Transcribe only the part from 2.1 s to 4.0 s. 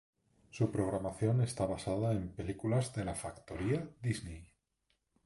en películas de la factoría